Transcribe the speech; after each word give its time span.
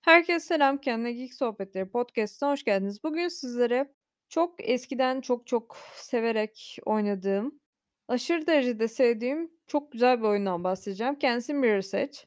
Herkese 0.00 0.46
selam, 0.46 0.78
Kendine 0.78 1.12
Geek 1.12 1.34
Sohbetleri 1.34 1.90
Podcast'ına 1.90 2.50
hoş 2.50 2.64
geldiniz. 2.64 3.04
Bugün 3.04 3.28
sizlere 3.28 3.94
çok 4.28 4.54
eskiden 4.58 5.20
çok 5.20 5.46
çok 5.46 5.76
severek 5.94 6.78
oynadığım, 6.86 7.60
aşırı 8.08 8.46
derecede 8.46 8.88
sevdiğim 8.88 9.50
çok 9.66 9.92
güzel 9.92 10.18
bir 10.18 10.24
oyundan 10.24 10.64
bahsedeceğim. 10.64 11.18
Kendisi 11.18 11.54
Mirror's 11.54 11.94
Edge. 11.94 12.18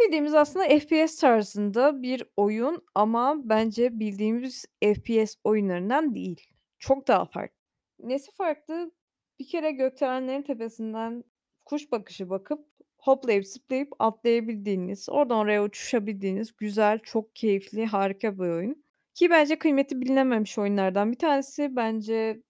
Bildiğimiz 0.00 0.34
aslında 0.34 0.78
FPS 0.78 1.20
tarzında 1.20 2.02
bir 2.02 2.24
oyun 2.36 2.84
ama 2.94 3.36
bence 3.44 3.98
bildiğimiz 4.00 4.64
FPS 4.84 5.36
oyunlarından 5.44 6.14
değil. 6.14 6.46
Çok 6.78 7.08
daha 7.08 7.24
farklı. 7.24 7.56
Nesi 7.98 8.32
farklı? 8.32 8.90
Bir 9.38 9.48
kere 9.48 9.70
gökdelenlerin 9.70 10.42
tepesinden 10.42 11.24
kuş 11.64 11.92
bakışı 11.92 12.30
bakıp 12.30 12.66
hoplayıp 13.00 13.46
zıplayıp 13.46 13.88
atlayabildiğiniz, 13.98 15.08
oradan 15.08 15.38
oraya 15.38 15.64
uçuşabildiğiniz 15.64 16.56
güzel, 16.56 16.98
çok 16.98 17.36
keyifli, 17.36 17.86
harika 17.86 18.38
bir 18.38 18.48
oyun. 18.48 18.84
Ki 19.14 19.30
bence 19.30 19.58
kıymeti 19.58 20.00
bilinememiş 20.00 20.58
oyunlardan 20.58 21.12
bir 21.12 21.18
tanesi. 21.18 21.76
Bence 21.76 22.42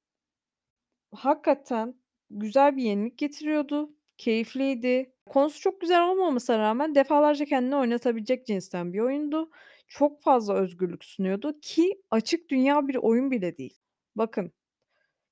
hakikaten 1.14 1.94
güzel 2.30 2.76
bir 2.76 2.82
yenilik 2.82 3.18
getiriyordu, 3.18 3.94
keyifliydi. 4.18 5.12
Konusu 5.26 5.60
çok 5.60 5.80
güzel 5.80 6.08
olmamasına 6.08 6.58
rağmen 6.58 6.94
defalarca 6.94 7.44
kendini 7.44 7.76
oynatabilecek 7.76 8.46
cinsten 8.46 8.92
bir 8.92 9.00
oyundu. 9.00 9.50
Çok 9.88 10.22
fazla 10.22 10.54
özgürlük 10.54 11.04
sunuyordu 11.04 11.60
ki 11.60 12.02
açık 12.10 12.50
dünya 12.50 12.88
bir 12.88 12.96
oyun 12.96 13.30
bile 13.30 13.58
değil. 13.58 13.78
Bakın, 14.16 14.52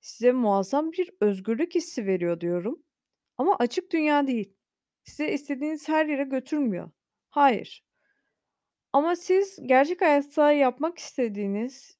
size 0.01 0.33
muazzam 0.33 0.93
bir 0.93 1.11
özgürlük 1.21 1.75
hissi 1.75 2.07
veriyor 2.07 2.41
diyorum 2.41 2.83
ama 3.39 3.57
açık 3.59 3.93
dünya 3.93 4.27
değil. 4.27 4.58
Sizi 5.09 5.27
istediğiniz 5.27 5.89
her 5.89 6.07
yere 6.07 6.25
götürmüyor. 6.25 6.91
Hayır. 7.31 7.85
Ama 8.93 9.17
siz 9.17 9.59
gerçek 9.63 10.01
hayatta 10.01 10.53
yapmak 10.53 10.99
istediğiniz, 10.99 11.99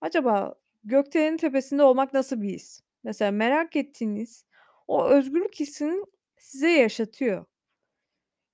acaba 0.00 0.54
gökdelenin 0.84 1.36
tepesinde 1.36 1.82
olmak 1.82 2.14
nasıl 2.14 2.42
bir 2.42 2.48
his? 2.48 2.80
Mesela 3.04 3.30
merak 3.30 3.76
ettiğiniz 3.76 4.46
o 4.88 5.08
özgürlük 5.08 5.60
hissini 5.60 6.04
size 6.36 6.70
yaşatıyor. 6.70 7.44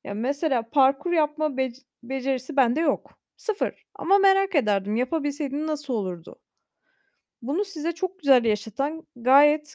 Ya, 0.04 0.14
mesela 0.14 0.70
parkur 0.70 1.12
yapma 1.12 1.56
bec 1.56 1.78
becerisi 2.02 2.56
bende 2.56 2.80
yok. 2.80 3.18
Sıfır. 3.36 3.86
Ama 3.94 4.18
merak 4.18 4.54
ederdim, 4.54 4.96
yapabilseydim 4.96 5.66
nasıl 5.66 5.94
olurdu? 5.94 6.40
Bunu 7.42 7.64
size 7.64 7.92
çok 7.92 8.18
güzel 8.18 8.44
yaşatan 8.44 9.06
gayet 9.16 9.74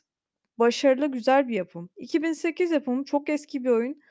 başarılı, 0.57 1.07
güzel 1.07 1.47
bir 1.47 1.55
yapım. 1.55 1.89
2008 1.97 2.71
yapımı, 2.71 3.05
çok 3.05 3.29
eski 3.29 3.63
bir 3.63 3.69
oyun. 3.69 4.01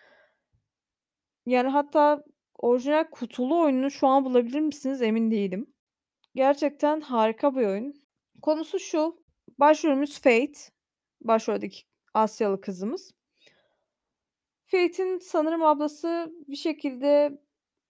Yani, 1.46 1.68
hatta 1.68 2.24
orijinal 2.58 3.04
kutulu 3.10 3.62
oyununu 3.62 3.90
şu 3.90 4.06
an 4.06 4.24
bulabilir 4.24 4.60
misiniz 4.60 5.02
emin 5.02 5.30
değilim. 5.30 5.74
Gerçekten 6.34 7.00
harika 7.00 7.56
bir 7.56 7.66
oyun. 7.66 7.94
Konusu 8.42 8.78
şu: 8.78 9.24
Başrolümüz 9.58 10.18
Fate, 10.20 10.58
başroldeki 11.20 11.82
Asyalı 12.14 12.60
kızımız. 12.60 13.12
Fate'in 14.66 15.18
sanırım 15.18 15.62
ablası 15.62 16.32
bir 16.48 16.56
şekilde 16.56 17.40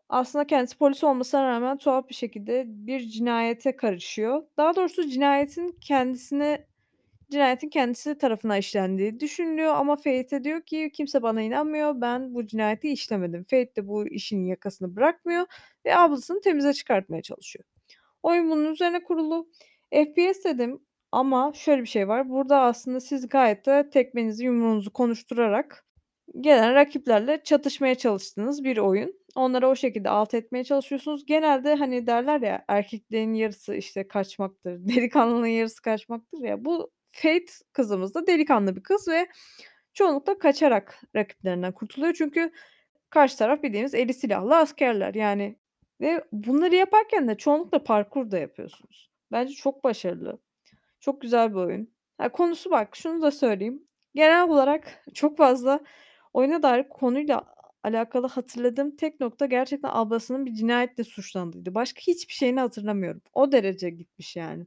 aslında 0.08 0.46
kendisi 0.46 0.78
polis 0.78 1.04
olmasına 1.04 1.48
rağmen 1.48 1.78
tuhaf 1.78 2.08
bir 2.08 2.14
şekilde 2.14 2.64
bir 2.66 3.00
cinayete 3.00 3.76
karışıyor. 3.76 4.42
Daha 4.56 4.76
doğrusu 4.76 5.08
cinayetin 5.08 5.78
kendisine 5.80 6.66
cinayetin 7.30 7.68
kendisi 7.68 8.18
tarafından 8.18 8.58
işlendiği 8.58 9.20
düşünülüyor 9.20 9.74
ama 9.74 9.96
Fate 9.96 10.44
diyor 10.44 10.62
ki 10.62 10.90
kimse 10.94 11.22
bana 11.22 11.42
inanmıyor, 11.42 12.00
ben 12.00 12.34
bu 12.34 12.46
cinayeti 12.46 12.88
işlemedim. 12.90 13.44
Fate 13.44 13.76
de 13.76 13.88
bu 13.88 14.06
işin 14.08 14.44
yakasını 14.44 14.96
bırakmıyor 14.96 15.46
ve 15.86 15.96
ablasını 15.96 16.40
temize 16.40 16.72
çıkartmaya 16.72 17.22
çalışıyor. 17.22 17.64
Oyun 18.22 18.50
bunun 18.50 18.72
üzerine 18.72 19.04
kurulu. 19.04 19.48
FPS 19.94 20.44
dedim 20.44 20.80
ama 21.12 21.52
şöyle 21.54 21.82
bir 21.82 21.86
şey 21.86 22.08
var. 22.08 22.30
Burada 22.30 22.60
aslında 22.60 23.00
siz 23.00 23.28
gayet 23.28 23.66
de 23.66 23.90
tekmenizi, 23.90 24.44
yumruğunuzu 24.44 24.92
konuşturarak 24.92 25.86
gelen 26.40 26.74
rakiplerle 26.74 27.42
çatışmaya 27.44 27.94
çalıştığınız 27.94 28.64
bir 28.64 28.76
oyun. 28.78 29.14
Onları 29.34 29.68
o 29.68 29.76
şekilde 29.76 30.08
alt 30.10 30.34
etmeye 30.34 30.64
çalışıyorsunuz. 30.64 31.26
Genelde, 31.26 31.74
hani, 31.74 32.06
derler 32.06 32.40
ya, 32.40 32.64
erkeklerin 32.68 33.34
yarısı, 33.34 33.74
işte, 33.74 34.08
kaçmaktır, 34.08 34.78
delikanlının 34.88 35.46
yarısı 35.46 35.82
kaçmaktır 35.82 36.38
ya. 36.44 36.64
Bu 36.64 36.90
Fate 37.12 37.52
kızımız 37.72 38.14
da 38.14 38.26
delikanlı 38.26 38.76
bir 38.76 38.82
kız 38.82 39.08
ve 39.08 39.26
çoğunlukla 39.94 40.38
kaçarak 40.38 41.00
rakiplerinden 41.16 41.72
kurtuluyor. 41.72 42.14
Çünkü 42.14 42.52
karşı 43.10 43.38
taraf 43.38 43.62
bildiğiniz 43.62 43.94
eli 43.94 44.14
silahlı 44.14 44.56
askerler, 44.56 45.14
yani, 45.14 45.56
ve 46.00 46.24
bunları 46.32 46.74
yaparken 46.74 47.28
de 47.28 47.34
çoğunlukla 47.36 47.84
parkur 47.84 48.30
da 48.30 48.38
yapıyorsunuz. 48.38 49.10
Bence 49.32 49.54
çok 49.54 49.84
başarılı, 49.84 50.38
çok 51.00 51.20
güzel 51.20 51.50
bir 51.50 51.56
oyun. 51.56 51.94
Ha, 52.18 52.28
konusu 52.32 52.70
bak, 52.70 52.96
şunu 52.96 53.22
da 53.22 53.30
söyleyeyim. 53.30 53.82
Genel 54.14 54.48
olarak 54.48 55.04
çok 55.14 55.36
fazla 55.36 55.80
oyuna 56.32 56.62
dair 56.62 56.88
konuyla 56.88 57.54
alakalı 57.82 58.26
hatırladığım 58.26 58.96
tek 58.96 59.20
nokta 59.20 59.46
gerçekten 59.46 59.90
ablasının 59.92 60.46
bir 60.46 60.54
cinayetle 60.54 61.04
suçlandığıydı. 61.04 61.74
Başka 61.74 62.00
hiçbir 62.00 62.34
şeyini 62.34 62.60
hatırlamıyorum. 62.60 63.22
O 63.32 63.52
derece 63.52 63.90
gitmiş 63.90 64.36
yani. 64.36 64.66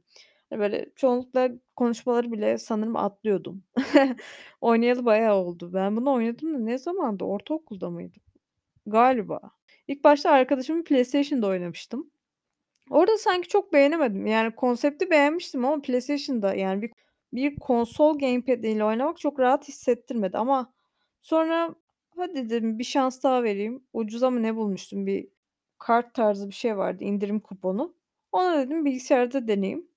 Hani, 0.50 0.60
böyle 0.60 0.86
çoğunlukla 0.96 1.50
konuşmaları 1.76 2.32
bile 2.32 2.58
sanırım 2.58 2.96
atlıyordum. 2.96 3.64
Oynayalı 4.60 5.04
bayağı 5.04 5.34
oldu. 5.36 5.70
Ben 5.74 5.96
bunu 5.96 6.12
oynadım 6.12 6.54
da 6.54 6.58
ne 6.58 6.78
zamandı? 6.78 7.24
Ortaokulda 7.24 7.90
mıydım? 7.90 8.22
Galiba. 8.86 9.40
İlk 9.88 10.04
başta 10.04 10.30
arkadaşımın 10.30 10.84
PlayStation'da 10.84 11.46
oynamıştım. 11.46 12.10
Orada 12.90 13.18
sanki 13.18 13.48
çok 13.48 13.72
beğenemedim. 13.72 14.26
Yani 14.26 14.54
konsepti 14.56 15.10
beğenmiştim 15.10 15.64
ama 15.64 15.82
PlayStation'da, 15.82 16.54
yani, 16.54 16.82
bir 16.82 16.92
bir 17.32 17.56
konsol 17.56 18.18
gamepad 18.18 18.64
ile 18.64 18.84
oynamak 18.84 19.18
çok 19.18 19.40
rahat 19.40 19.68
hissettirmedi 19.68 20.38
ama 20.38 20.72
sonra 21.22 21.74
hadi 22.16 22.34
dedim 22.50 22.78
bir 22.78 22.84
şans 22.84 23.22
daha 23.24 23.42
vereyim. 23.42 23.84
Ucuza 23.92 24.30
mı 24.30 24.42
ne 24.42 24.56
bulmuştum, 24.56 25.06
bir 25.06 25.28
kart 25.78 26.14
tarzı 26.14 26.48
bir 26.48 26.54
şey 26.54 26.76
vardı, 26.78 27.04
indirim 27.04 27.40
kuponu. 27.40 27.94
Ona 28.32 28.58
dedim 28.66 28.84
bilgisayarda 28.84 29.48
deneyeyim. 29.48 29.88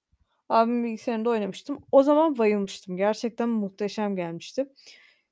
Abimin 0.50 0.84
bilgisayarında 0.84 1.30
oynamıştım. 1.30 1.80
O 1.92 2.04
zaman 2.04 2.38
bayılmıştım. 2.38 2.98
Gerçekten 2.98 3.50
muhteşem 3.50 4.16
gelmişti. 4.16 4.66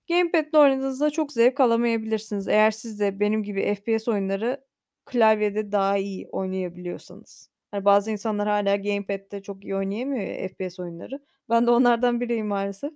Gamepad'le 0.10 0.54
oynadığınızda 0.54 1.10
çok 1.10 1.32
zevk 1.32 1.60
alamayabilirsiniz. 1.60 2.48
Eğer 2.48 2.72
siz 2.72 3.00
de 3.00 3.20
benim 3.20 3.44
gibi 3.44 3.76
FPS 3.76 4.12
oyunları 4.12 4.66
klavyede 5.06 5.72
daha 5.72 5.98
iyi 5.98 6.28
oynayabiliyorsanız. 6.32 7.50
Hani, 7.72 7.86
bazı 7.86 8.12
insanlar 8.12 8.48
hâlâ 8.48 8.76
gamepad'de 8.76 9.42
çok 9.42 9.64
iyi 9.64 9.76
oynayamıyor 9.76 10.24
ya 10.28 10.48
FPS 10.48 10.82
oyunları. 10.82 11.20
Ben 11.50 11.68
de 11.68 11.72
onlardan 11.72 12.22
biriyim 12.22 12.48
maalesef. 12.48 12.94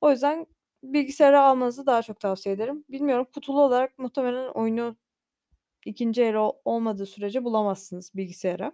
O 0.00 0.10
yüzden 0.10 0.46
bilgisayara 0.82 1.42
almanızı 1.42 1.86
daha 1.86 2.02
çok 2.02 2.20
tavsiye 2.20 2.54
ederim. 2.54 2.84
Bilmiyorum, 2.88 3.26
kutulu 3.34 3.60
olarak 3.62 3.98
muhtemelen 3.98 4.48
oyunu 4.48 4.96
2'nci 5.86 6.22
el 6.22 6.34
olmadığı 6.64 7.06
sürece 7.06 7.44
bulamazsınız 7.44 8.12
bilgisayara. 8.14 8.72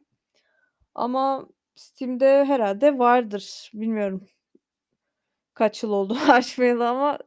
Ama 0.95 1.49
Steam'de 1.79 2.45
herhâlde 2.45 2.99
vardır. 2.99 3.71
Bilmiyorum. 3.75 4.27
Kaç 5.55 5.83
yıl 5.83 5.91
oldu 5.91 6.17
açmayalı 6.29 6.89
ama 6.89 7.19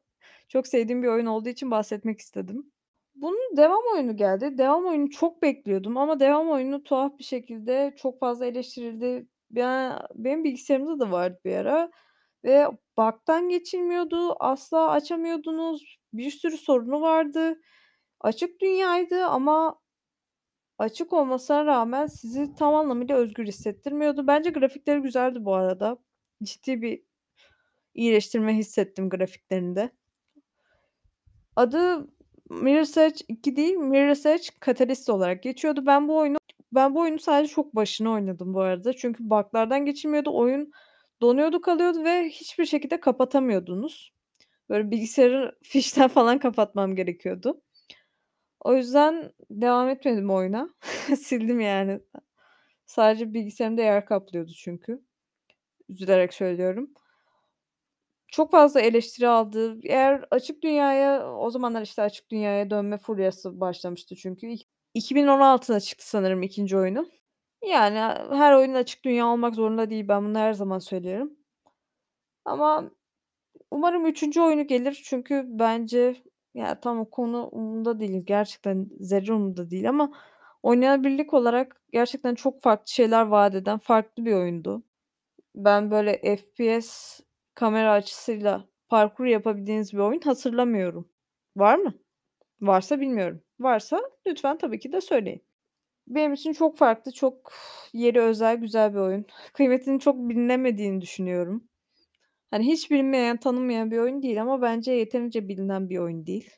çok 0.50 0.68
sevdiğim 0.68 1.04
bir 1.04 1.08
oyun 1.08 1.26
olduğu 1.26 1.50
için 1.50 1.72
bahsetmek 1.72 2.20
istedim. 2.20 2.72
Bunun 3.16 3.58
devam 3.58 3.84
oyunu 3.94 4.18
geldi. 4.18 4.58
Devam 4.58 4.86
oyunu 4.86 5.10
çok 5.10 5.42
bekliyordum 5.42 5.98
ama 5.98 6.20
devam 6.20 6.50
oyunu 6.50 6.84
tuhaf 6.84 7.20
bir 7.20 7.24
şekilde 7.24 7.94
çok 7.98 8.20
fazla 8.20 8.46
eleştirildi. 8.46 9.28
Ya, 9.52 10.02
benim 10.16 10.44
bilgisayarımda 10.44 11.00
da 11.00 11.12
vardı 11.12 11.40
bir 11.46 11.56
ara 11.56 11.92
ve 12.44 12.68
bug'tan 12.98 13.50
geçilmiyordu, 13.50 14.36
asla 14.40 14.90
açamıyordunuz, 14.92 15.98
bir 16.14 16.32
sürü 16.32 16.58
sorunu 16.58 17.02
vardı. 17.02 17.62
Açık 18.22 18.62
dünyaydı 18.62 19.26
ama 19.26 19.80
açık 20.82 21.14
olmasına 21.14 21.66
rağmen 21.66 22.08
sizi 22.08 22.56
tam 22.56 22.76
anlamıyla 22.76 23.18
özgür 23.18 23.48
hissettirmiyordu. 23.48 24.28
Bence 24.28 24.50
grafikleri 24.50 25.02
güzeldi 25.02 25.46
bu 25.46 25.54
arada. 25.56 25.98
Ciddi 26.44 26.82
bir 26.82 27.04
iyileştirme 27.94 28.58
hissettim 28.58 29.10
grafiklerinde. 29.10 29.92
Adı 31.56 32.08
Mirror's 32.50 32.98
Edge 32.98 33.20
2 33.28 33.56
değil, 33.56 33.74
Mirror's 33.74 34.26
Edge 34.26 34.44
Catalyst 34.66 35.10
olarak 35.10 35.44
geçiyordu. 35.44 35.86
Ben 35.86 36.08
bu 36.08 36.18
oyunu 36.18 36.38
ben 36.72 36.96
bu 36.96 37.00
oyunu 37.00 37.20
sadece 37.20 37.54
çok 37.54 37.76
başını 37.76 38.12
oynadım 38.12 38.54
bu 38.54 38.62
arada. 38.62 38.94
Çünkü 38.94 39.30
bug'lardan 39.30 39.86
geçilmiyordu. 39.86 40.38
Oyun 40.38 40.72
donuyordu 41.22 41.62
kalıyordu 41.62 42.04
ve 42.04 42.30
hiçbir 42.30 42.66
şekilde 42.66 43.00
kapatamıyordunuz. 43.00 44.14
Böyle 44.70 44.92
bilgisayarı 44.92 45.56
fişten 45.64 46.08
falan 46.08 46.40
kapatmam 46.40 46.96
gerekiyordu. 46.96 47.62
O 48.62 48.74
yüzden 48.76 49.32
devam 49.50 49.90
etmedim 49.90 50.30
oyuna. 50.30 50.70
Sildim 51.20 51.60
yani. 51.60 52.00
Sadece 52.86 53.34
bilgisayarımda 53.34 53.82
yer 53.82 54.06
kaplıyordu 54.06 54.52
çünkü. 54.54 55.02
Üzülerek 55.90 56.34
söylüyorum. 56.34 56.92
Çok 58.28 58.52
fazla 58.52 58.82
eleştiri 58.82 59.28
aldı. 59.28 59.80
Eğer 59.84 60.26
açık 60.32 60.64
dünyaya 60.64 61.34
o 61.36 61.50
zamanlar, 61.50 61.82
işte, 61.82 62.02
açık 62.02 62.32
dünyaya 62.32 62.70
dönme 62.70 62.98
furyası 62.98 63.60
başlamıştı 63.62 64.16
çünkü. 64.16 64.48
İlk 64.48 64.68
2016'da 64.96 65.80
çıktı 65.80 66.10
sanırım 66.10 66.44
2'nci 66.44 66.78
oyunu. 66.78 67.08
Yani, 67.70 67.98
her 68.38 68.54
oyun 68.54 68.74
açık 68.74 69.06
dünya 69.06 69.28
olmak 69.28 69.56
zorunda 69.56 69.90
değil. 69.90 70.08
Ben 70.08 70.24
bunu 70.26 70.38
her 70.40 70.54
zaman 70.54 70.80
söylerim. 70.80 71.38
Ama 72.46 72.92
umarım 73.72 74.08
3'üncü 74.08 74.42
oyunu 74.42 74.68
gelir 74.68 75.02
çünkü 75.06 75.44
bence 75.48 76.24
ya, 76.54 76.80
tamam 76.82 77.06
konu 77.06 77.48
umurumda 77.52 78.00
değil. 78.00 78.24
Gerçekten 78.26 78.88
zerre 79.00 79.34
umurumda 79.34 79.70
değil 79.70 79.90
ama 79.90 80.12
oynanabilirlik 80.64 81.34
olarak 81.34 81.82
gerçekten 81.94 82.36
çok 82.36 82.62
farklı 82.62 82.92
şeyler 82.92 83.22
vaat 83.28 83.56
eden 83.56 83.78
farklı 83.80 84.26
bir 84.26 84.34
oyundu. 84.34 84.84
Ben 85.56 85.92
böyle 85.92 86.38
FPS 86.38 87.20
kamera 87.56 87.92
açısıyla 87.94 88.66
parkur 88.90 89.26
yapabildiğiniz 89.26 89.94
bir 89.94 90.00
oyun 90.00 90.22
hatırlamıyorum. 90.22 91.10
Var 91.58 91.76
mı? 91.78 91.94
Varsa 92.62 93.02
bilmiyorum. 93.02 93.42
Varsa 93.60 94.02
lütfen 94.28 94.58
tabii 94.58 94.80
ki 94.80 94.92
de 94.92 95.02
söyleyin. 95.02 95.44
Benim 96.08 96.34
için 96.34 96.54
çok 96.54 96.78
farklı, 96.78 97.14
çok 97.14 97.54
yeri 97.94 98.22
özel, 98.22 98.58
güzel 98.58 98.94
bir 98.94 99.00
oyun. 99.00 99.26
Kıymetinin 99.54 100.00
çok 100.00 100.18
bilinemediğini 100.18 101.02
düşünüyorum. 101.02 101.70
Hani, 102.52 102.68
hiç 102.68 102.92
bilinmeyen, 102.92 103.38
tanınmayan 103.38 103.92
bir 103.92 103.98
oyun 103.98 104.22
değil 104.24 104.42
ama 104.42 104.62
bence 104.62 104.92
yeterince 104.92 105.48
bilinen 105.48 105.90
bir 105.90 105.98
oyun 106.00 106.26
değil. 106.26 106.52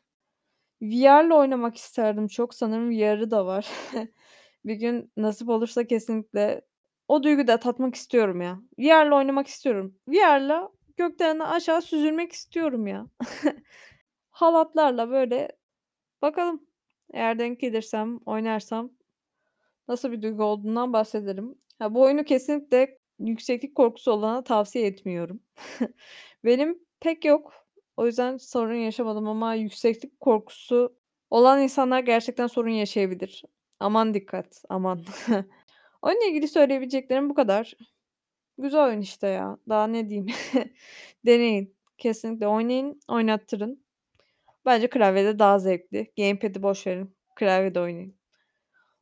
VR'la 0.81 1.35
oynamak 1.35 1.77
isterdim 1.77 2.27
çok. 2.27 2.53
Sanırım 2.55 2.89
VR'ı 2.91 3.31
da 3.31 3.45
var. 3.45 3.69
Bir 4.65 4.75
gün 4.75 5.11
nasip 5.17 5.49
olursa 5.49 5.87
kesinlikle 5.87 6.61
o 7.07 7.23
duyguyu 7.23 7.47
da 7.47 7.59
tatmak 7.59 7.95
istiyorum 7.95 8.41
ya. 8.41 8.59
VR'la 8.79 9.15
oynamak 9.17 9.47
istiyorum. 9.47 9.95
VR'la 10.07 10.69
gökten 10.97 11.39
aşağı 11.39 11.81
süzülmek 11.81 12.31
istiyorum 12.31 12.87
ya. 12.87 13.07
Halatlarla 14.31 15.09
böyle 15.09 15.49
bakalım 16.21 16.67
eğer 17.13 17.39
denk 17.39 17.59
gelirsem, 17.59 18.19
oynarsam 18.25 18.91
nasıl 19.87 20.11
bir 20.11 20.21
duygu 20.21 20.43
olduğundan 20.43 20.93
bahsederim. 20.93 21.55
Ha, 21.79 21.95
bu 21.95 22.01
oyunu 22.01 22.23
kesinlikle 22.23 22.99
yükseklik 23.19 23.75
korkusu 23.75 24.11
olana 24.11 24.43
tavsiye 24.43 24.87
etmiyorum. 24.87 25.39
Benim 26.45 26.79
pek 26.99 27.25
yok. 27.25 27.53
O 27.97 28.05
yüzden 28.05 28.37
sorun 28.37 28.75
yaşamadım 28.75 29.27
ama 29.27 29.55
yükseklik 29.55 30.19
korkusu 30.19 30.95
olan 31.29 31.61
insanlar 31.61 31.99
gerçekten 31.99 32.47
sorun 32.47 32.69
yaşayabilir. 32.69 33.43
Aman 33.79 34.13
dikkat, 34.13 34.63
aman. 34.69 35.05
Oyunla 36.01 36.25
ilgili 36.25 36.47
söyleyebileceklerim 36.47 37.29
bu 37.29 37.33
kadar. 37.33 37.73
Güzel 38.57 38.83
oyun 38.85 39.01
işte 39.01 39.27
ya. 39.27 39.57
Daha 39.69 39.87
ne 39.87 40.09
diyeyim? 40.09 40.27
Deneyin. 41.25 41.75
Kesinlikle 41.97 42.47
oynayın, 42.47 43.01
oynattırın. 43.07 43.83
Bence 44.65 44.89
klavyede 44.89 45.39
daha 45.39 45.59
zevkli. 45.59 46.11
Gamepad'i 46.17 46.63
boş 46.63 46.87
verin. 46.87 47.15
Klavyede 47.35 47.79
oynayın. 47.79 48.15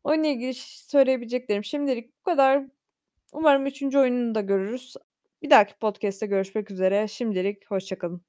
Oyunla 0.04 0.28
ilgili 0.28 0.54
söyleyebileceklerim 0.54 1.64
şimdilik 1.64 2.18
bu 2.20 2.24
kadar. 2.24 2.64
Umarım 3.32 3.66
3'üncü 3.68 4.00
oyununu 4.00 4.36
da 4.36 4.42
görürüz. 4.42 4.96
Bir 5.42 5.50
dahaki 5.50 5.74
podcast'te 5.80 6.26
görüşmek 6.26 6.72
üzere. 6.72 7.08
Şimdilik 7.08 7.72
hoşça 7.72 7.98
kalın. 7.98 8.22